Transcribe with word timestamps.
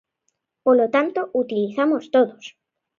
Polo 0.65 0.87
tanto, 0.95 1.19
utilizamos 1.43 2.03
todos. 2.15 2.45